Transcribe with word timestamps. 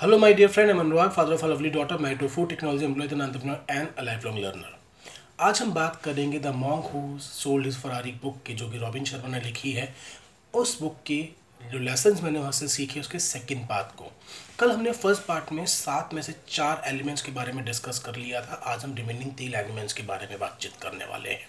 Hello, 0.00 0.16
my 0.16 0.32
dear 0.32 0.48
friend. 0.48 0.70
I'm 0.70 0.78
Anurag, 0.78 1.12
father 1.12 1.34
of 1.34 1.42
a 1.42 1.46
lovely 1.46 1.68
daughter, 1.68 1.98
married 1.98 2.20
to 2.20 2.26
food 2.26 2.48
technology 2.48 2.86
employee, 2.86 3.08
an 3.08 3.20
entrepreneur, 3.20 3.60
and 3.68 3.88
a 3.98 4.02
lifelong. 4.02 4.38
आज 5.40 5.60
हम 5.62 5.72
बात 5.74 6.00
करेंगे 6.04 6.38
the 6.38 6.52
monk 6.54 6.84
who 6.84 7.18
sold 7.18 7.66
his 7.66 7.76
Ferrari 7.80 8.12
book 8.22 8.38
की 8.46 8.54
जो 8.54 8.68
कि 8.70 8.78
robin 8.78 9.04
Sharma 9.04 9.28
ने 9.28 9.40
लिखी 9.40 9.72
है 9.72 9.88
उस 10.54 10.80
बुक 10.82 10.96
के 11.06 11.18
जो 11.72 11.78
लेसन 11.78 12.18
मैंने 12.24 12.38
वहाँ 12.38 12.52
से 12.52 12.68
सीखे 12.68 13.00
उसके 13.00 13.18
सेकंड 13.18 13.68
पार्ट 13.68 13.94
को 13.96 14.10
कल 14.60 14.72
हमने 14.72 14.92
फ़र्स्ट 14.94 15.26
पार्ट 15.26 15.52
में 15.52 15.64
सात 15.66 16.14
में 16.14 16.22
से 16.22 16.34
चार 16.48 16.82
एलिमेंट्स 16.86 17.22
के 17.22 17.32
बारे 17.32 17.52
में 17.52 17.64
डिस्कस 17.64 17.98
कर 18.06 18.16
लिया 18.16 18.40
था 18.42 18.60
आज 18.72 18.84
हम 18.84 18.94
रिमेनिंग 18.94 19.32
तीन 19.38 19.54
एलिमेंट्स 19.56 19.92
के 19.92 20.02
बारे 20.06 20.28
में 20.30 20.38
बातचीत 20.38 20.82
करने 20.82 21.12
वाले 21.12 21.30
हैं 21.30 21.48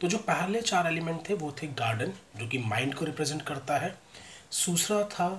तो 0.00 0.08
जो 0.08 0.18
पहले 0.28 0.62
चार 0.64 0.92
एलिमेंट 0.92 1.28
थे 1.28 1.34
वो 1.46 1.54
थे 1.62 1.66
गार्डन 1.78 2.12
जो 2.38 2.48
कि 2.48 2.64
माइंड 2.68 2.94
को 2.94 3.04
रिप्रेजेंट 3.04 3.42
करता 3.42 3.78
है 3.78 3.96
दूसरा 4.66 5.02
था 5.08 5.32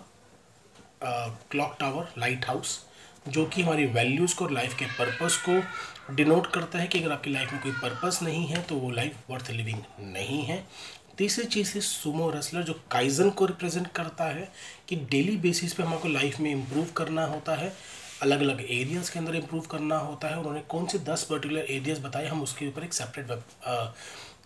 क्लॉक 1.01 1.75
टावर 1.79 2.13
लाइट 2.17 2.45
हाउस 2.47 2.79
जो 3.27 3.45
कि 3.45 3.61
हमारी 3.61 3.85
वैल्यूज़ 3.85 4.35
को 4.35 4.47
लाइफ 4.47 4.77
के 4.79 4.85
पर्पस 4.97 5.37
को 5.47 6.13
डिनोट 6.15 6.51
करता 6.53 6.79
है 6.79 6.87
कि 6.87 6.99
अगर 6.99 7.11
आपकी 7.11 7.29
लाइफ 7.29 7.53
में 7.53 7.61
कोई 7.61 7.71
पर्पस 7.71 8.19
नहीं 8.23 8.45
है 8.47 8.61
तो 8.61 8.75
वो 8.75 8.91
लाइफ 8.91 9.29
वर्थ 9.29 9.49
लिविंग 9.51 9.79
नहीं 10.13 10.43
है। 10.43 10.63
तीसरी 11.17 11.45
चीज़ 11.45 11.73
है 11.73 11.81
सुमो 11.81 12.29
रेसलर 12.29 12.63
जो 12.63 12.73
काइजन 12.91 13.29
को 13.31 13.45
रिप्रेजेंट 13.45 13.87
करता 13.95 14.25
है 14.25 14.47
कि 14.89 14.95
डेली 15.11 15.35
बेसिस 15.37 15.73
पे 15.73 15.83
हमको 15.83 16.07
लाइफ 16.07 16.39
में 16.39 16.51
इम्प्रूव 16.51 16.87
करना 16.97 17.25
होता 17.25 17.55
है 17.55 17.73
अलग 18.21 18.41
अलग 18.41 18.61
एरियाज़ 18.61 19.11
के 19.11 19.19
अंदर 19.19 19.35
इम्प्रूव 19.35 19.65
करना 19.71 19.97
होता 19.99 20.27
है 20.27 20.37
उन्होंने 20.39 20.61
कौन 20.69 20.85
से 20.87 20.99
दस 21.01 21.23
पर्टिकुलर 21.29 21.65
एरियाज़ 21.69 22.01
बताए, 22.01 22.27
हम 22.27 22.41
उसके 22.41 22.67
ऊपर 22.67 22.83
एक 22.83 22.93
सेपरेट 22.93 23.31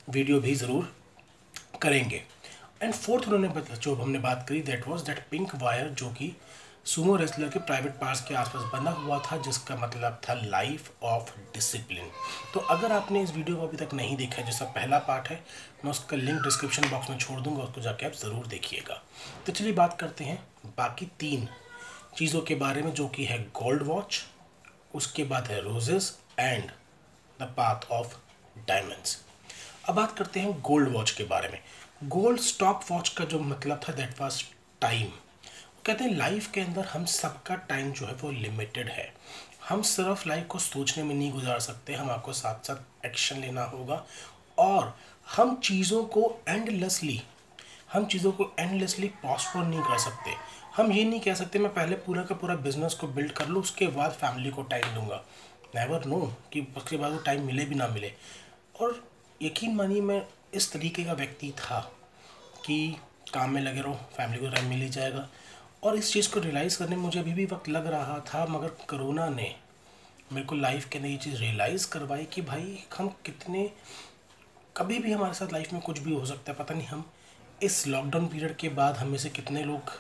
वीडियो 0.09 0.39
भी 0.39 0.55
ज़रूर 0.55 0.93
करेंगे। 1.81 2.23
एंड 2.81 2.93
फोर्थ 2.93 3.27
उन्होंने 3.27 3.75
जो 3.75 3.93
हमने 3.95 4.19
बात 4.19 4.45
करी 4.49 4.61
that 4.63 4.87
was 4.87 5.01
that 5.01 5.19
pink 5.31 5.55
wire 5.61 5.87
जो 5.91 6.09
कि 6.11 6.35
सुमो 6.85 7.15
रेसलर 7.15 7.49
के 7.49 7.59
प्राइवेट 7.59 7.93
पार्ट्स 7.93 8.21
के 8.27 8.35
आसपास 8.35 8.63
बना 8.73 8.91
हुआ 8.91 9.17
था, 9.21 9.37
जिसका 9.37 9.75
मतलब 9.75 10.19
था 10.27 10.33
लाइफ 10.35 10.91
ऑफ़ 11.03 11.31
डिसिप्लिन 11.53 12.09
तो 12.53 12.59
अगर 12.75 12.91
आपने 12.91 13.21
इस 13.23 13.33
वीडियो 13.35 13.57
को 13.57 13.67
अभी 13.67 13.77
तक 13.77 13.93
नहीं 13.93 14.15
देखा 14.17 14.41
जिसका 14.41 14.65
पहला 14.67 14.99
पार्ट 14.99 15.27
है, 15.27 15.39
मैं 15.83 15.91
उसका 15.91 16.17
लिंक 16.17 16.41
डिस्क्रिप्शन 16.43 16.89
बॉक्स 16.89 17.09
में 17.09 17.17
छोड़ 17.17 17.39
दूँगा, 17.39 17.63
उसको 17.63 17.81
जाके 17.81 18.05
आप 18.05 18.13
ज़रूर 18.13 18.47
देखिएगा। 18.47 19.01
तो 19.45 19.51
चलिए 19.51 19.73
बात 19.73 19.97
करते 19.99 20.23
हैं 20.23 20.39
बाकी 20.77 21.05
तीन 21.19 21.47
चीज़ों 22.17 22.41
के 22.41 22.55
बारे 22.55 22.81
में, 22.81 22.93
जो 22.93 23.07
कि 23.07 23.25
है 23.25 23.39
गोल्ड 23.53 23.83
वॉच 23.83 24.23
उसके 24.95 25.23
बाद 25.25 25.47
है 25.47 25.61
roses 25.63 26.17
and 26.39 26.71
the 27.39 27.53
path 27.57 27.91
of 27.91 28.15
diamonds 28.67 29.17
अब 29.85 29.95
बात 29.95 30.17
करते 30.17 30.39
हैं 30.39 30.59
गोल्ड 30.61 30.93
वॉच 30.93 31.11
के 31.11 31.23
बारे 31.25 31.49
में। 31.49 31.59
गोल्ड 32.03 32.39
स्टॉप 32.39 32.81
वॉच 32.91 33.09
का 33.09 33.25
जो 33.25 33.39
मतलब 33.39 33.79
था 33.87 33.93
दैट 33.93 34.19
वाज 34.21 34.43
टाइम 34.81 35.07
कहते 35.85 36.03
हैं 36.03 36.15
लाइफ 36.17 36.51
के 36.51 36.61
अंदर 36.61 36.85
हम 36.85 37.05
सबका 37.05 37.55
टाइम 37.55 37.91
जो 37.91 38.05
है 38.05 38.13
वो 38.13 38.31
लिमिटेड 38.31 38.89
है। 38.89 39.13
हम 39.69 39.81
सिर्फ़ 39.81 40.27
लाइफ 40.29 40.45
को 40.47 40.59
सोचने 40.59 41.03
में 41.03 41.15
नहीं 41.15 41.31
गुजार 41.31 41.59
सकते, 41.59 41.93
हम 41.93 42.09
आपको 42.09 42.33
साथ 42.33 42.67
साथ 42.67 43.05
एक्शन 43.05 43.39
लेना 43.39 43.63
होगा। 43.63 44.05
और 44.57 44.97
हम 45.35 45.55
चीज़ों 45.55 46.03
को 46.05 46.41
एंडलेसली 46.47 47.21
हम 47.93 48.05
चीज़ों 48.05 48.31
को 48.31 48.51
एंडलेसली 48.59 49.07
पॉस्टपोन 49.07 49.67
नहीं 49.67 49.81
कर 49.81 49.97
सकते। 49.97 50.31
हम 50.75 50.91
ये 50.91 51.03
नहीं 51.03 51.19
कह 51.19 51.33
सकते, 51.33 51.59
मैं 51.59 51.73
पहले 51.73 51.95
पूरा 51.95 52.23
का 52.23 52.35
पूरा 52.35 52.55
बिज़नेस 52.55 52.93
को 52.93 53.07
बिल्ड 53.07 53.31
कर 53.31 53.47
लूँ, 53.47 53.61
उसके 53.61 53.87
बाद 53.87 54.11
फैमिली 54.11 54.49
को 54.49 54.63
टाइम 54.63 54.95
दूँगा। 54.95 55.23
नेवर 55.75 56.05
नो 56.05 56.33
कि 56.53 56.67
उसके 56.77 56.97
बाद 56.97 57.11
वो 57.11 57.17
टाइम 57.17 57.45
मिले 57.45 57.65
भी 57.65 57.75
ना 57.75 57.87
मिले। 57.87 58.13
और 58.81 59.09
यकीन 59.41 59.75
मानिए, 59.75 60.01
मैं 60.01 60.25
इस 60.53 60.71
तरीके 60.71 61.03
का 61.03 61.13
व्यक्ति 61.13 61.51
था 61.57 61.79
कि 62.65 62.95
काम 63.33 63.51
में 63.51 63.61
लगे 63.61 63.81
रहो 63.81 63.93
फैमिली 64.17 64.39
को 64.39 64.49
टाइम 64.49 64.69
मिल 64.69 64.81
ही 64.81 64.89
जाएगा। 64.89 65.27
और 65.83 65.95
इस 65.95 66.11
चीज़ 66.13 66.29
को 66.31 66.39
रियलाइज़ 66.39 66.77
करने 66.79 66.95
में 66.95 67.03
मुझे 67.03 67.19
अभी 67.19 67.33
भी 67.33 67.45
वक्त 67.45 67.69
लग 67.69 67.87
रहा 67.87 68.19
था, 68.19 68.45
मगर 68.45 68.67
कोरोना 68.89 69.27
ने 69.29 69.55
मेरे 70.33 70.45
को 70.47 70.55
लाइफ 70.55 70.87
के 70.89 70.97
अंदर 70.97 71.09
ये 71.09 71.17
चीज़ 71.17 71.35
रियलाइज़ 71.35 71.87
करवाई 71.89 72.25
कि 72.25 72.41
भाई, 72.41 72.83
हम 72.97 73.07
कितने, 73.25 73.69
कभी 74.77 74.99
भी 74.99 75.11
हमारे 75.11 75.33
साथ 75.33 75.53
लाइफ 75.53 75.73
में 75.73 75.81
कुछ 75.81 75.99
भी 75.99 76.13
हो 76.13 76.25
सकता 76.25 76.51
है, 76.51 76.57
पता 76.57 76.73
नहीं 76.73 76.87
हम 76.87 77.05
इस 77.63 77.85
लॉकडाउन 77.87 78.27
पीरियड 78.27 78.55
के 78.55 78.69
बाद 78.71 78.97
हमें 78.97 79.17
से 79.17 79.29
कितने 79.29 79.63
लोग 79.63 79.91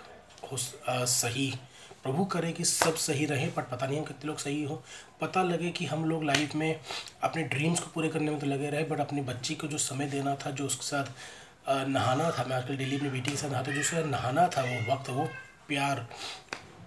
हो 0.51 0.57
सही 1.07 1.53
प्रभु 2.03 2.25
करे 2.25 2.51
कि 2.51 2.63
सब 2.65 2.95
सही 2.97 3.25
रहे 3.25 3.47
बट 3.47 3.69
पता 3.69 3.85
नहीं 3.85 3.97
हम 3.99 4.05
कितने 4.05 4.27
लोग 4.27 4.37
सही 4.37 4.63
हो। 4.63 4.81
पता 5.21 5.43
लगे 5.43 5.69
कि 5.71 5.85
हम 5.85 6.05
लोग 6.05 6.23
लाइफ 6.23 6.55
में 6.55 6.79
अपने 7.23 7.43
ड्रीम्स 7.45 7.79
को 7.79 7.89
पूरे 7.93 8.09
करने 8.09 8.31
में 8.31 8.39
तो 8.39 8.47
लगे 8.47 8.69
रहे 8.69 8.83
बट 8.83 8.99
अपनी 8.99 9.21
बच्ची 9.21 9.55
को 9.55 9.67
जो 9.67 9.77
समय 9.77 10.05
देना 10.07 10.35
था, 10.35 10.51
जो 10.51 10.65
उसके 10.65 10.85
साथ 10.85 11.87
नहाना 11.87 12.29
था, 12.31 12.43
मैं 12.43 12.55
आजकल 12.55 12.77
डेली 12.77 12.95
अपनी 12.95 13.09
बेटी 13.09 13.31
के 13.31 13.37
साथ 13.37 13.49
नहाता 13.49 13.71
जो 13.71 13.79
उसके 13.79 13.95
साथ 13.95 14.07
नहाना 14.07 14.47
था 14.47 14.61
वो 14.63 14.93
वक्त, 14.93 15.09
वो 15.09 15.27
प्यार 15.67 16.05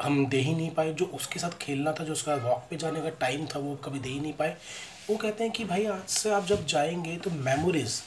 हम 0.03 0.27
दे 0.27 0.39
ही 0.39 0.55
नहीं 0.55 0.71
पाए, 0.71 0.93
जो 0.93 1.05
उसके 1.15 1.41
साथ 1.41 1.59
खेलना 1.61 1.93
था, 1.93 2.05
जो 2.05 2.13
उसका 2.13 2.35
वॉक 2.45 2.67
पे 2.71 2.77
जाने 2.77 3.01
का 3.03 3.09
टाइम 3.21 3.47
था, 3.47 3.59
वो 3.59 3.75
कभी 3.85 3.99
दे 3.99 4.09
ही 4.09 4.21
नहीं 4.21 4.33
पाए। 4.33 4.57
वो 5.11 5.17
कहते 5.17 5.45
हैं 5.45 5.53
कि 5.53 5.65
भाई, 5.65 5.85
आज 5.87 6.09
से 6.09 6.31
आप 6.31 6.47
जब 6.47 6.67
जाएँगे 6.67 7.17
तो 7.17 7.31
मेमोरीज़ 7.31 8.01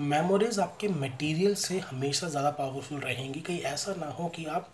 मेमोरीज़ 0.00 0.60
आपके 0.60 0.88
मटेरियल 0.90 1.54
से 1.54 1.78
हमेशा 1.80 2.28
ज़्यादा 2.28 2.50
पावरफुल 2.50 3.00
रहेंगी। 3.00 3.40
कहीं 3.40 3.60
ऐसा 3.62 3.94
ना 3.94 4.06
हो 4.10 4.28
कि 4.28 4.44
आप 4.46 4.68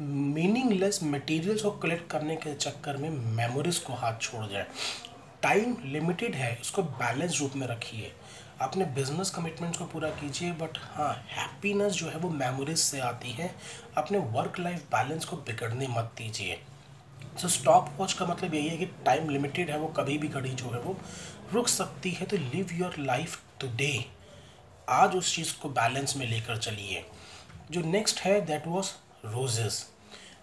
मीनिंगलेस 0.00 1.02
मटेरियल्स 1.02 1.62
को 1.62 1.70
कलेक्ट 1.70 2.10
करने 2.10 2.36
के 2.36 2.54
चक्कर 2.54 2.96
में 2.96 3.08
मेमोरीज़ 3.10 3.80
को 3.84 3.92
हाथ 3.92 4.18
छोड़ 4.20 4.46
जाए। 4.46 4.66
टाइम 5.42 5.76
लिमिटेड 5.84 6.34
है, 6.34 6.58
उसको 6.60 6.82
बैलेंस 6.82 7.40
रूप 7.40 7.56
में 7.56 7.66
रखिए। 7.66 8.12
अपने 8.60 8.84
बिज़नेस 8.84 9.30
कमिटमेंट्स 9.30 9.78
को 9.78 9.84
पूरा 9.84 10.08
कीजिए 10.10 10.52
बट 10.52 10.78
हाँ 10.82 11.12
हैप्पीनेस 11.28 11.92
जो 11.92 12.08
है 12.08 12.16
वो 12.16 12.30
मेमोरीज 12.30 12.78
से 12.78 13.00
आती 13.00 13.30
है। 13.30 13.54
अपने 13.96 14.18
वर्क 14.18 14.58
लाइफ 14.58 14.84
बैलेंस 14.94 15.24
को 15.24 15.36
बिगड़ने 15.36 15.88
मत 15.88 16.12
दीजिए। 16.18 16.60
सो 17.38 17.48
स्टॉप 17.48 17.90
वॉच 17.98 18.12
का 18.12 18.26
मतलब 18.26 18.54
यही 18.54 18.68
है 18.68 18.76
कि 18.76 18.86
टाइम 18.86 19.28
लिमिटेड 19.28 19.70
है, 19.70 19.78
वो 19.78 19.88
कभी 19.88 20.18
भी 20.18 20.28
घड़ी 20.28 20.50
जो 20.50 20.70
है 20.70 20.80
वो 20.80 20.96
रुक 21.52 21.68
सकती 21.68 22.10
है। 22.10 22.26
तो 22.26 22.36
लिव 22.36 22.68
योर 22.72 22.94
लाइफ 22.98 23.42
टुडे 23.60 24.04
आज 24.88 25.16
उस 25.16 25.34
चीज़ 25.36 25.54
को 25.62 25.68
बैलेंस 25.68 26.16
में 26.16 26.26
लेकर 26.26 26.58
चलिए। 26.58 27.04
जो 27.70 27.80
नेक्स्ट 27.80 28.20
है 28.20 28.40
दैट 28.40 28.66
वॉज़ 28.66 28.92
रोजेज़ 29.30 29.82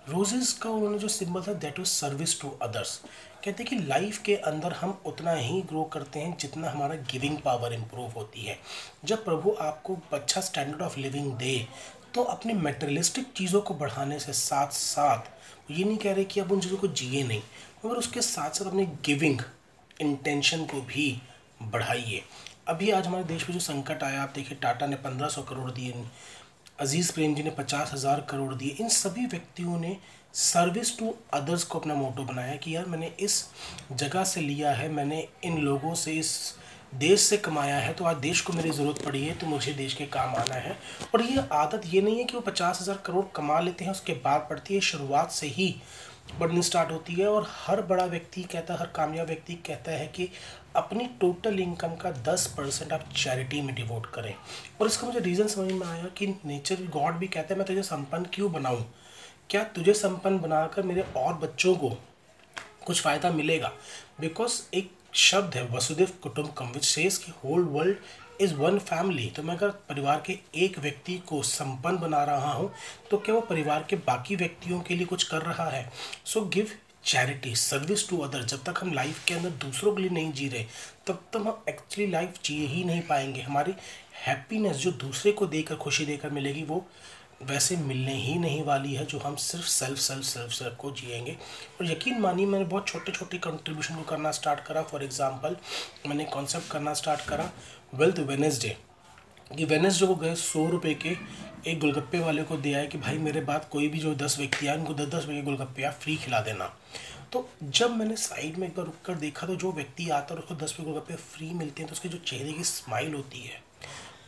रोजेस 0.09 0.51
का 0.53 0.69
उन्होंने 0.69 0.97
जो 1.00 1.07
सिंबल 1.07 1.41
था 1.41 1.53
that 1.56 1.79
was 1.79 1.90
service 1.90 2.40
to 2.41 2.50
others 2.62 3.00
कहते 3.44 3.63
हैं 3.63 3.69
कि 3.69 3.88
लाइफ 3.88 4.18
के 4.18 4.35
अंदर 4.44 4.73
हम 4.73 4.97
उतना 5.06 5.31
ही 5.31 5.62
ग्रो 5.62 5.84
करते 5.94 6.19
हैं 6.19 6.35
जितना 6.38 6.69
हमारा 6.69 6.96
गिविंग 7.12 7.38
पावर 7.38 7.73
इम्प्रूव 7.73 8.12
होती 8.12 8.46
है। 8.46 8.57
जब 9.06 9.23
प्रभु 9.25 9.56
आपको 9.62 9.97
अच्छा 10.13 10.41
स्टैंडर्ड 10.41 10.81
ऑफ़ 10.81 11.00
लिविंग 11.00 11.31
दे 11.34 11.68
तो 12.13 12.23
अपने 12.23 12.53
मेटेरियलिस्टिक 12.53 13.31
चीज़ों 13.38 13.62
को 13.62 13.73
बढ़ाने 13.73 14.19
से 14.19 14.34
साथ 14.34 14.72
साथ 14.73 15.72
ये 15.72 15.84
नहीं 15.84 15.97
कह 15.97 16.13
रहे 16.13 16.23
कि 16.25 16.40
आप 16.40 16.52
उन 16.52 16.59
चीज़ों 16.59 16.78
को 16.78 16.88
जिए 16.90 17.23
नहीं, 17.23 17.41
मगर 17.85 17.96
उसके 17.96 18.22
साथ 18.22 18.50
साथ 18.50 18.66
अपने 18.66 18.85
गिविंग 19.06 19.41
इंटेंशन 20.02 20.66
को 20.66 20.81
भी 20.84 21.22
बढ़ाइए। 21.63 22.22
अभी 22.67 22.90
आज 22.91 23.07
हमारे 23.07 23.23
देश 23.23 23.47
में 23.50 23.53
जो 23.53 23.59
संकट 23.59 24.03
आया, 24.03 24.22
आप 24.23 24.31
देखिए, 24.35 24.57
टाटा 24.57 24.85
ने 24.88 24.96
पंद्रह 24.97 25.28
सौ 25.28 25.41
करोड़ 25.41 25.72
दिए 25.72 25.94
अज़ीज़ 26.80 27.12
प्रेम 27.13 27.36
जी 27.36 27.44
ने 27.44 27.50
पचास 27.52 27.91
हज़ार 27.94 28.25
करोड़ 28.30 28.53
दिए। 28.53 28.75
इन 28.80 28.90
सभी 28.90 29.25
व्यक्तियों 29.25 29.80
ने 29.80 29.96
सर्विस 30.34 30.97
टू 31.00 31.13
अदर्स 31.34 31.63
को 31.63 31.80
अपना 31.80 31.96
मोटो 31.96 32.24
बनाया 32.24 32.56
कि 32.56 32.75
यार 32.75 32.86
मैंने 32.86 33.12
इस 33.19 33.44
जगह 33.94 34.24
से 34.24 34.41
लिया 34.41 34.72
है, 34.72 34.90
मैंने 34.90 35.28
इन 35.44 35.58
लोगों 35.59 35.94
से 35.96 36.14
इस 36.14 36.56
देश 36.96 37.22
से 37.22 37.38
कमाया 37.38 37.78
है 37.78 37.94
तो 37.94 38.06
आज 38.06 38.16
देश 38.18 38.41
को 38.41 38.53
मेरी 38.53 38.69
ज़रूरत 38.72 39.02
पड़ी 39.06 39.24
है 39.24 39.35
तो 39.35 39.47
मुझे 39.47 39.74
देश 39.74 39.94
के 39.94 40.06
काम 40.08 40.35
आना 40.35 40.56
है। 40.56 40.78
और 41.14 41.22
ये 41.24 41.44
आदत 41.53 41.81
ये 41.85 42.02
नहीं 42.02 42.18
है 42.18 42.24
कि 42.24 42.35
वो 42.35 42.41
पचास 42.41 42.81
हज़ार 42.81 42.97
करोड़ 43.06 43.25
कमा 43.35 43.59
लेते 43.59 43.85
हैं, 43.85 43.91
उसके 43.91 44.14
बाद 44.16 44.47
पड़ती 44.50 44.74
है, 44.74 44.80
शुरुआत 44.81 45.31
से 45.31 45.47
ही 45.47 45.75
बढ़नी 46.25 46.62
स्टार्ट 46.62 46.91
होती 46.91 47.13
है 47.13 47.28
और 47.28 47.47
हर 47.50 47.81
बड़ा 47.81 48.06
व्यक्ति 48.06 48.44
कहता 48.44 48.74
है, 48.74 48.80
हर 48.80 48.88
कामयाब 48.88 49.28
व्यक्ति 49.28 49.53
कहता 49.68 49.91
है 49.91 50.08
कि 50.08 50.30
अपनी 50.75 51.06
टोटल 51.22 51.59
इनकम 51.59 51.96
का 51.96 52.12
दस 52.24 52.47
परसेंट 52.58 52.94
आप 52.94 53.03
चैरिटी 53.16 53.62
में 53.62 53.74
डिवोट 53.75 54.06
करें। 54.06 54.34
और 54.81 54.88
इसका 54.88 55.08
मुझे 55.08 55.19
रीज़न 55.19 55.47
समझ 55.47 55.72
में 55.72 55.85
आया 55.88 56.08
कि 56.18 56.28
नेचर 56.46 56.84
गॉड 56.90 57.14
भी 57.14 57.28
कहता 57.28 57.53
है, 57.53 57.58
मैं 57.58 57.68
तुझे 57.68 57.84
संपन्न 57.84 58.25
क्यों 58.34 58.52
बनाऊँ? 58.52 58.85
क्या 59.50 59.64
तुझे 59.64 59.94
संपन्न 59.94 60.40
बनाकर 60.40 60.84
मेरे 60.84 61.06
और 61.18 61.34
बच्चों 61.34 61.76
को 61.76 61.90
कुछ 62.85 63.02
फ़ायदा 63.02 63.32
मिलेगा? 63.32 63.72
बिकॉज़ 64.20 64.61
एक 64.73 64.91
शब्द 65.14 65.55
है, 65.55 65.67
वसुदेव 65.67 66.11
कुटुम्बकम 66.23 66.66
विच 66.66 66.85
सेज 66.85 67.17
कि 67.17 67.32
whole 67.44 67.64
world 67.64 67.97
is 68.41 68.53
one 68.53 68.79
family 68.79 69.29
तो 69.29 69.43
मैं 69.43 69.55
अगर 69.55 69.70
परिवार 69.90 70.23
के 70.26 70.37
एक 70.55 70.79
व्यक्ति 70.79 71.17
को 71.28 71.41
संपन्न 71.43 71.97
बना 71.97 72.23
रहा 72.23 72.52
हूँ 72.52 72.72
तो 73.11 73.17
क्या 73.17 73.35
वो 73.35 73.41
परिवार 73.41 73.85
के 73.90 73.96
बाकी 73.96 74.35
व्यक्तियों 74.35 74.79
के 74.79 74.96
लिए 74.96 75.05
कुछ 75.05 75.23
कर 75.23 75.41
रहा 75.41 75.70
है? 75.70 75.91
So 76.26 76.41
give 76.46 76.72
charity 77.03 77.55
service 77.55 78.08
to 78.09 78.17
other 78.17 78.43
जब 78.43 78.64
तक 78.64 78.79
हम 78.82 78.93
लाइफ 78.93 79.23
के 79.26 79.34
अंदर 79.34 79.49
दूसरों 79.49 79.96
के 79.96 80.02
लिए 80.02 80.11
नहीं 80.11 80.32
जी 80.34 80.47
रहे, 80.47 80.66
तब 81.08 81.23
तक 81.34 81.37
हम 81.37 81.64
एक्चुअली 81.70 82.11
लाइफ 82.11 82.40
जी 82.46 82.66
ही 82.67 82.84
नहीं 82.84 83.02
पाएँगे। 83.02 83.41
हमारी 83.41 83.73
हैप्पीनेस 84.26 84.78
जो 84.78 84.91
दूसरे 84.91 85.31
को 85.31 85.46
देकर, 85.46 85.76
खुशी 85.76 86.05
देकर 86.05 86.29
मिलेगी, 86.29 86.64
वो 86.64 86.85
वैसे 87.41 87.76
मिलने 87.78 88.14
ही 88.14 88.37
नहीं 88.40 88.64
वाली 88.64 88.93
है, 88.93 89.05
जो 89.05 89.20
हम 89.20 89.35
सिर्फ़ 89.35 89.66
सेल्फ 89.66 89.97
सेल्फ 89.99 90.23
सेल्फ 90.23 90.52
सेल्फ 90.52 90.76
को 90.76 90.91
जिएँगे। 90.91 91.32
और 91.32 91.91
यकीन 91.91 92.20
मानिए, 92.20 92.46
मैंने 92.46 92.66
बहुत 92.66 92.87
छोटे 92.87 93.11
छोटे 93.11 93.37
कंट्रीब्यूशन 93.37 93.96
को 93.96 94.03
करना 94.03 94.32
स्टार्ट 94.32 94.59
करा। 94.59 94.82
फॉर 94.84 95.03
एग्जांपल 95.03 95.58
मैंने 96.08 96.26
कॉन्सेप्ट 96.26 96.72
करना 96.72 96.93
स्टार्ट 96.93 97.22
करा 97.22 97.49
वेल्थ 97.96 98.20
वेनेसडे 98.22 98.76
कि 99.52 99.66
वेनसडे 99.66 100.08
को 100.08 100.16
गए, 100.16 100.35
सौ 100.35 100.66
रुपये 100.70 100.93
के 100.96 101.17
एक 101.67 101.79
गोलगप्पे 101.79 102.20
वाले 102.20 102.43
को 102.43 102.58
दिया 102.58 102.79
है 102.79 102.87
कि 102.87 102.97
भाई 102.97 103.17
मेरे 103.17 103.41
बाद 103.41 103.67
कोई 103.72 103.88
भी 103.88 103.99
जो 103.99 104.14
दस 104.16 104.38
व्यक्ति 104.40 104.67
आए, 104.67 104.78
उनको 104.78 104.93
दस 104.93 105.08
दस 105.08 105.22
रुपये 105.22 105.35
के 105.35 105.41
गोलगप्पे 105.41 105.84
आप 105.84 105.93
फ्री 105.93 106.16
खिला 106.17 106.40
देना। 106.41 106.66
तो 107.34 107.49
जब 107.64 107.96
मैंने 107.96 108.16
साइड 108.16 108.58
में 108.58 108.67
एक 108.67 108.76
बार 108.76 108.85
रुक 108.85 108.96
कर 109.05 109.16
देखा 109.16 109.47
तो 109.47 109.55
जो 109.55 109.72
व्यक्ति 109.72 110.09
आता 110.09 110.34
है 110.34 110.40
उसको 110.40 110.55
दस 110.55 110.76
रुपये 110.79 110.85
गोलगप्पे 110.85 111.16
फ्री 111.16 111.49
मिलते 111.53 111.81
हैं 111.81 111.90
तो 111.90 111.93
उसके 111.93 112.09
जो 112.09 112.17
चेहरे 112.17 112.53
की 112.53 112.64
स्माइल 112.64 113.14
होती 113.14 113.41
है, 113.41 113.64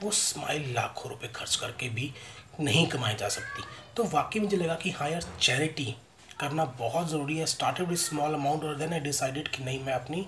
वो 0.04 0.12
स्माइल 0.12 0.74
लाखों 0.76 1.12
रुपए 1.12 1.28
खर्च 1.28 1.56
करके 1.56 1.90
भी 1.90 2.12
नहीं 2.60 2.86
कमाई 2.88 3.16
जा 3.16 3.28
सकती। 3.30 3.64
तो 3.96 4.04
वाकई 4.06 4.40
मुझे 4.40 4.58
लगा 4.58 4.76
कि 4.76 4.92
हाँ 4.92 5.10
यार 5.10 5.26
चैरिटी 5.42 5.96
करना 6.40 6.66
बहुत 6.80 7.10
ज़रूरी 7.10 7.38
है। 7.38 7.46
स्टार्टेड 7.46 7.88
विद 7.88 7.98
स्मॉल 7.98 8.34
अमाउंट 8.34 8.64
और 8.64 8.76
देन 8.78 8.94
आई 8.94 9.00
डिसाइडेड 9.02 9.48
कि 9.48 9.64
नहीं, 9.64 9.84
मैं 9.84 9.94
अपनी 9.94 10.28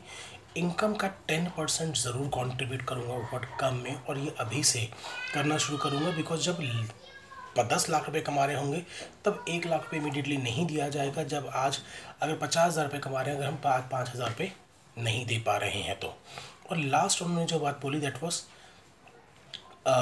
इनकम 0.57 0.93
का 0.93 1.07
टेन 1.27 1.45
परसेंट 1.57 1.95
ज़रूर 1.95 2.27
कंट्रीब्यूट 2.35 2.81
करूँगा 2.87 3.17
बट 3.33 3.45
कम 3.59 3.75
में 3.75 3.95
और 3.95 4.17
ये 4.17 4.33
अभी 4.39 4.63
से 4.63 4.87
करना 5.33 5.57
शुरू 5.57 5.77
करूँगा 5.79 6.11
बिकॉज़ 6.11 6.41
जब 6.41 6.59
दस 7.67 7.89
लाख 7.89 8.05
रुपए 8.05 8.19
कमा 8.21 8.43
रहे 8.45 8.55
होंगे, 8.55 8.81
तब 9.25 9.45
एक 9.49 9.65
लाख 9.67 9.83
रुपये 9.83 9.99
इमीडिएटली 9.99 10.37
नहीं 10.37 10.65
दिया 10.65 10.87
जाएगा। 10.89 11.23
जब 11.25 11.49
आज 11.55 11.79
अगर 12.21 12.35
पचास 12.37 12.67
हज़ार 12.67 12.85
रुपये 12.85 12.99
कमा 12.99 13.21
रहे 13.21 13.33
हैं, 13.33 13.39
अगर 13.39 13.49
हम 13.49 13.55
पाँच 13.63 13.89
पाँच 13.91 14.09
हज़ार 14.09 14.29
रुपये 14.29 14.51
नहीं 14.97 15.25
दे 15.25 15.37
पा 15.37 15.55
रहे 15.57 15.81
हैं 15.81 15.97
तो। 15.99 16.13
और 16.69 16.77
लास्ट 16.77 17.21
उन्होंने 17.21 17.45
जो 17.45 17.59
बात 17.59 17.79
बोली 17.81 17.99
that 17.99 18.23
was 18.23 18.41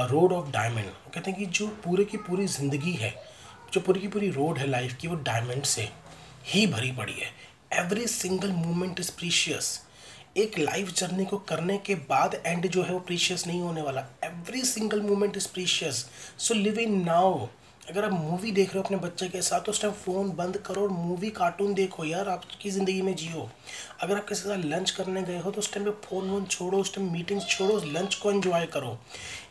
road 0.10 0.34
of 0.34 0.52
diamond 0.52 0.92
कहते 1.14 1.32
हैं 1.32 1.40
कि 1.40 1.46
जो 1.48 1.68
पूरे 1.86 2.04
की 2.06 2.18
पूरी 2.20 2.46
ज़िंदगी 2.48 2.94
है, 2.94 3.14
जो 3.74 3.82
पूरी 3.82 4.00
की 4.02 4.08
पूरी 4.08 4.30
रोड 4.32 4.58
है 4.58 4.68
लाइफ 4.68 4.96
की, 4.98 5.08
वो 5.08 5.16
डायमंड 5.16 5.64
से 5.64 5.90
ही 6.46 6.66
भरी 6.68 6.92
पड़ी 6.92 7.14
है। 7.14 7.32
Every 7.74 8.08
single 8.08 8.52
moment 8.52 9.00
is 9.00 9.12
precious 9.12 9.80
एक 10.38 10.58
लाइफ 10.60 10.94
जर्नी 10.94 11.26
को 11.26 11.38
करने 11.50 11.78
के 11.78 11.96
बाद 12.10 12.42
एंड 12.46 12.68
जो 12.68 12.84
है 12.84 12.94
वो 12.94 13.00
प्रीशियस 13.00 13.46
नहीं 13.48 13.62
होने 13.62 13.82
वाला। 13.82 14.02
Every 14.24 14.62
single 14.64 15.02
moment 15.02 15.38
is 15.38 15.48
precious 15.54 16.06
so 16.40 16.54
live 16.54 16.80
in 16.80 17.02
now 17.06 17.48
अगर 17.88 18.06
आप 18.06 18.12
मूवी 18.12 18.52
देख 18.52 18.70
रहे 18.70 18.78
हो 18.78 18.84
अपने 18.84 18.98
बच्चे 18.98 19.28
के 19.30 19.42
साथ 19.42 19.62
तो 19.62 19.72
उस 19.72 19.82
टाइम 19.82 19.94
फ़ोन 19.96 20.30
बंद 20.36 20.58
करो 20.66 20.82
और 20.82 20.90
मूवी 20.90 21.30
कार्टून 21.32 21.74
देखो 21.74 22.06
यार, 22.06 22.30
आपकी 22.30 22.70
ज़िंदगी 22.70 23.02
में 23.02 23.16
जियो। 23.16 23.50
अगर 24.02 24.18
आप 24.18 24.28
किसी 24.30 24.42
साथ 24.42 24.66
लंच 24.66 24.92
करने 24.92 25.24
गए 25.24 25.40
हो 25.40 25.52
तो 25.52 25.60
उस 25.60 25.74
टाइम 25.74 25.86
पे 25.86 25.92
फ़ोन 26.08 26.30
वोन 26.30 26.46
छोड़ो, 26.46 26.78
उस 26.78 26.94
टाइम 26.96 27.12
मीटिंग्स 27.12 27.46
छोड़ो 27.48 27.78
लंच 27.86 28.16
को 28.16 28.32
एंजॉय 28.32 28.66
करो। 28.74 28.98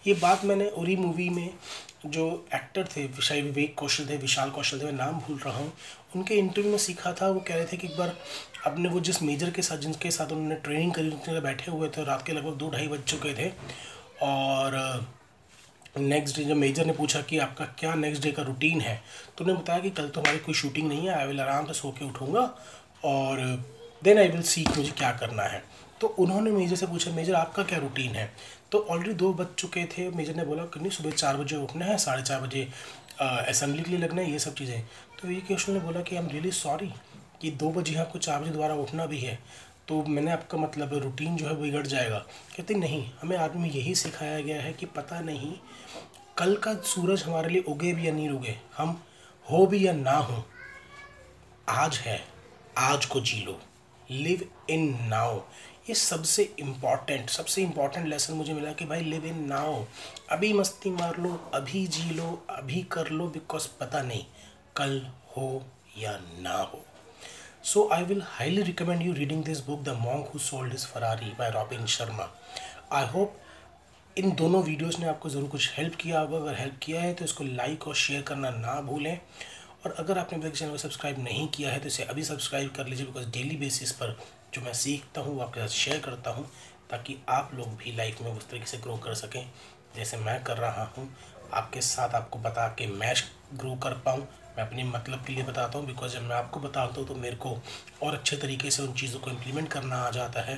ये 0.07 0.15
बात 0.15 0.45
मैंने 0.45 0.69
उरी 0.71 0.97
मूवी 0.97 1.29
में 1.31 1.51
जो 2.07 2.27
एक्टर 2.55 2.85
थे, 2.87 3.09
शायद 3.13 3.45
विवेक 3.45 3.75
कौशल 3.79 4.09
थे, 4.09 4.17
विशाल 4.19 4.51
कौशल 4.51 4.81
थे, 4.81 4.85
मैं 4.85 4.93
नाम 4.93 5.19
भूल 5.21 5.39
रहा 5.39 5.57
हूँ, 5.59 5.73
उनके 6.17 6.35
इंटरव्यू 6.35 6.71
में 6.71 6.79
सीखा 6.79 7.13
था, 7.13 7.29
वो 7.29 7.41
कह 7.41 7.55
रहे 7.55 7.65
थे 7.65 7.77
कि 7.77 7.87
एक 7.87 7.97
बार 7.99 8.17
अपने 8.67 8.89
वो 8.89 9.01
जिस 9.01 9.23
मेजर 9.23 9.51
के 9.51 9.63
साथ, 9.63 9.79
जिनके 9.79 10.11
साथ 10.11 10.33
उन्होंने 10.33 10.55
ट्रेनिंग 10.57 10.93
करी, 10.95 11.11
उनके 11.11 11.41
बैठे 11.41 11.71
हुए 11.71 11.89
थे, 11.89 12.05
रात 12.05 12.27
के 12.27 12.33
लगभग 12.33 12.57
दो 12.59 12.71
ढाई 12.71 12.89
बज 12.89 13.03
चुके 13.05 13.35
थे, 13.35 13.49
और 14.23 14.75
नेक्स्ट 15.99 16.37
डे 16.37 16.45
जब 16.45 16.57
मेजर 16.57 16.87
ने 16.87 16.93
पूछा 16.93 17.21
कि 17.21 17.39
आपका 17.39 17.65
क्या 17.79 17.95
नेक्स्ट 17.95 18.23
डे 18.23 18.31
का 18.33 18.43
रूटीन 18.43 18.81
है 18.81 18.97
तो 19.39 19.45
उन्होंने 19.45 19.63
बताया 19.63 19.81
कि 19.81 19.91
कल 19.91 20.09
तो 20.09 20.21
हमारी 20.21 20.39
कोई 20.39 20.55
शूटिंग 20.55 20.89
नहीं 20.89 21.07
है 21.09 21.15
आई 21.15 21.27
विल 21.27 21.41
आराम 21.41 21.67
से 21.67 21.75
सो 21.75 21.91
के 21.91 22.05
उठूँगा 22.05 22.41
और 23.05 23.41
देन 24.05 24.19
आई 24.19 24.29
विल 24.29 24.43
सीख 24.45 24.77
मुझे 24.77 24.91
क्या 24.91 25.11
करना 25.13 25.43
है। 25.43 25.63
तो 26.01 26.07
उन्होंने 26.19 26.51
मेजर 26.51 26.77
से 26.77 26.87
पूछा 26.87 27.11
मेजर 27.11 27.35
आपका 27.35 27.63
क्या 27.63 27.79
रूटीन 27.79 28.15
है? 28.15 28.31
तो 28.73 28.79
ऑलरेडी 28.91 29.15
दो 29.15 29.33
बज 29.33 29.55
चुके 29.59 29.85
थे 29.89 30.09
मेजर 30.11 30.35
ने 30.37 30.45
बोला 30.45 30.65
कि 30.65 30.81
नहीं, 30.81 30.91
सुबह 30.91 31.11
चार 31.11 31.37
बजे 31.37 31.57
उठना 31.57 31.85
है, 31.85 31.97
साढ़े 31.99 32.23
चार 32.23 32.41
बजे 32.41 32.69
असेंबली 33.21 33.83
के 33.83 33.91
लिए 33.91 34.01
लगना 34.01 34.23
है, 34.23 34.31
ये 34.33 34.39
सब 34.39 34.55
चीज़ें। 34.55 34.83
तो 35.21 35.31
ये 35.31 35.41
क्वेश्चन 35.41 35.73
ने 35.73 35.81
बोला 35.81 36.01
कि 36.01 36.17
आई 36.17 36.23
एम 36.23 36.29
रियली 36.31 36.51
सॉरी 36.53 36.93
कि 37.41 37.51
दो 37.53 37.71
बजे 37.71 37.95
आपको 37.99 38.19
चार 38.19 38.41
बजे 38.41 38.51
दोबारा 38.51 38.75
उठना 38.77 39.07
भी 39.07 39.19
है। 39.19 39.39
तो 39.89 40.03
मैंने 40.05 40.31
आपका 40.33 40.59
मतलब 40.59 40.95
रूटीन 40.95 41.37
जो 41.37 41.47
है 41.47 41.55
बिगड़ 41.61 41.87
जाएगा। 41.87 42.19
कहते 42.57 42.75
नहीं, 42.75 43.05
हमें 43.21 43.37
आदमी 43.37 43.69
यही 43.69 43.95
सिखाया 43.95 44.41
गया 44.41 44.61
है 44.63 44.73
कि 44.73 44.87
पता 44.87 45.21
नहीं, 45.21 45.53
कल 46.39 46.57
का 46.57 46.75
सूरज 46.85 47.23
हमारे 47.23 47.49
लिए 47.49 47.63
उगे 47.63 47.93
भी 47.93 48.07
या 48.07 48.13
नहीं 48.13 48.29
उगे, 48.31 48.57
हम 48.77 49.01
हो 49.47 49.67
भी 49.67 49.87
या 49.87 49.93
ना 49.93 50.17
हो, 50.17 50.43
आज 51.69 51.99
है, 51.99 52.21
आज 52.79 53.05
को 53.05 53.21
जी 53.21 53.41
लो। 53.45 53.59
लिव 54.11 54.49
इन 54.71 54.97
नाउ 55.09 55.41
ये 55.89 55.95
सबसे 55.95 56.43
इंपॉर्टेंट 56.61 57.31
सबसे 57.31 57.63
इंपॉर्टेंट 57.63 58.07
लेसन 58.07 58.35
मुझे 58.35 58.53
मिला 58.55 58.73
कि 58.73 58.85
भाई 58.85 59.01
लिव 59.01 59.25
इन 59.27 59.39
नाउ 59.49 59.85
अभी 60.31 60.53
मस्ती 60.53 60.91
मार 60.91 61.19
लो, 61.19 61.33
अभी 61.55 61.87
जी 61.87 62.11
लो, 62.11 62.43
अभी 62.51 62.83
कर 62.93 63.11
लो 63.11 63.27
बिकॉज़ 63.29 63.69
पता 63.81 64.03
नहीं, 64.03 64.25
कल 64.77 65.01
हो 65.37 65.63
या 65.99 66.19
ना 66.41 66.59
हो। 66.63 66.85
So 67.69 67.89
I 67.91 68.05
will 68.05 68.21
highly 68.21 68.63
recommend 68.63 69.03
you 69.03 69.13
reading 69.13 69.43
this 69.43 69.61
book, 69.61 69.83
The 69.83 69.93
Monk 69.93 70.29
Who 70.29 70.39
Sold 70.39 70.71
His 70.71 70.85
Ferrari 70.85 71.35
by 71.37 71.51
Robin 71.51 71.81
Sharma. 71.95 72.27
I 72.93 73.01
hope 73.15 73.41
इन 74.17 74.31
दोनों 74.41 74.63
वीडियोस 74.65 74.99
ने 75.01 75.07
आपको 75.09 75.29
ज़रूर 75.29 75.49
कुछ 75.51 75.71
हेल्प 75.79 75.95
किया 76.01 76.21
होगा। 76.21 76.39
अगर 76.39 76.55
हेल्प 76.59 76.79
किया 76.83 77.01
है 77.01 77.13
तो 77.15 77.25
इसको 77.25 77.45
लाइक 77.45 77.87
और 77.89 77.95
शेयर 78.03 78.23
करना 78.29 78.51
ना 78.51 78.81
भूलें। 78.91 79.19
और 79.85 79.95
अगर 79.99 80.19
आपने 80.19 80.39
अभी 80.39 80.51
चैनल 80.51 80.71
को 80.71 80.79
सब्सक्राइब 80.79 81.19
नहीं 81.25 81.49
किया 81.57 81.73
है 81.73 81.81
तो 81.81 81.87
इसे 81.87 82.05
अभी 82.05 82.25
सब्सक्राइब 82.31 82.71
कर 82.77 82.87
लीजिए 82.87 83.07
बिकॉज़ 83.07 83.29
डेली 83.33 83.57
बेसिस 83.57 83.93
पर 83.99 84.17
जो 84.55 84.63
मैं 84.63 84.73
सीखता 84.85 85.21
हूँ 85.21 85.35
वो 85.37 85.43
आपके 85.43 85.61
साथ 85.61 85.77
शेयर 85.77 86.01
करता 86.05 86.31
हूँ 86.31 86.49
ताकि 86.91 87.19
आप 87.41 87.51
लोग 87.55 87.77
भी 87.83 87.97
लाइफ 87.97 88.23
में 88.23 88.33
उस 88.33 88.49
तरीके 88.51 88.67
से 88.67 88.79
ग्रो 88.87 88.97
कर 89.05 89.15
सकें 89.25 89.45
जैसे 89.97 90.17
मैं 90.17 90.43
कर 90.45 90.57
रहा 90.59 90.85
हूँ। 90.97 91.11
आपके 91.55 91.81
साथ 91.91 92.15
आपको 92.15 92.39
बता 92.49 92.69
के 92.79 92.87
मैं 92.97 93.15
ग्रो 93.55 93.75
कर 93.83 94.03
पाऊँ 94.07 94.27
मैं 94.57 94.67
अपने 94.67 94.85
मतलब 94.85 95.25
के 95.25 95.33
लिए 95.33 95.45
बताता 95.45 95.79
हूँ 95.79 95.87
बिकॉज़ 95.87 96.13
जब 96.13 96.23
मैं 96.23 96.37
आपको 96.37 96.61
बताता 96.61 97.01
हूँ 97.01 97.07
तो 97.09 97.15
मेरे 97.15 97.37
को 97.37 97.57
और 98.03 98.15
अच्छे 98.15 98.37
तरीके 98.37 98.71
से 98.71 98.83
उन 98.83 98.93
चीज़ों 98.93 99.21
को 99.21 99.31
इम्प्लीमेंट 99.31 99.69
करना 99.69 99.97
आ 99.97 100.11
जाता 100.11 100.43
है। 100.43 100.57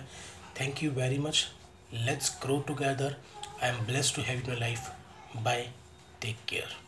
Thank 0.60 0.82
you 0.82 0.90
very 0.92 1.18
much 1.18 1.46
let's 1.94 2.36
grow 2.42 2.58
together 2.68 3.16
I 3.62 3.70
am 3.70 3.84
blessed 3.86 4.14
to 4.16 4.22
have 4.22 4.42
my 4.48 4.58
life 4.60 4.90
bye 5.36 5.68
take 6.22 6.36
care 6.48 6.87